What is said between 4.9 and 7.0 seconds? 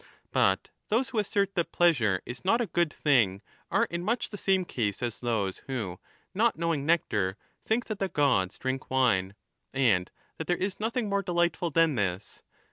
as those who, not knowing